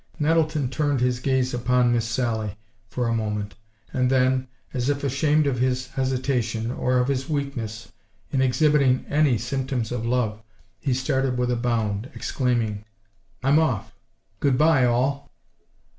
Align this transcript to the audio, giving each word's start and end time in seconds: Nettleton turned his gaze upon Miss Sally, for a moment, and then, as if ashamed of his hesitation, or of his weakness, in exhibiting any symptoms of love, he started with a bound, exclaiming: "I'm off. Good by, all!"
Nettleton 0.17 0.67
turned 0.71 0.99
his 0.99 1.19
gaze 1.19 1.53
upon 1.53 1.93
Miss 1.93 2.05
Sally, 2.07 2.57
for 2.87 3.07
a 3.07 3.13
moment, 3.13 3.53
and 3.93 4.09
then, 4.09 4.47
as 4.73 4.89
if 4.89 5.03
ashamed 5.03 5.45
of 5.45 5.59
his 5.59 5.89
hesitation, 5.89 6.71
or 6.71 6.97
of 6.97 7.07
his 7.07 7.29
weakness, 7.29 7.91
in 8.31 8.41
exhibiting 8.41 9.05
any 9.09 9.37
symptoms 9.37 9.91
of 9.91 10.03
love, 10.03 10.41
he 10.79 10.95
started 10.95 11.37
with 11.37 11.51
a 11.51 11.55
bound, 11.55 12.09
exclaiming: 12.15 12.83
"I'm 13.43 13.59
off. 13.59 13.93
Good 14.39 14.57
by, 14.57 14.85
all!" 14.85 15.29